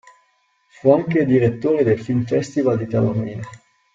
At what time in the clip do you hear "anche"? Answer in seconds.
0.89-1.25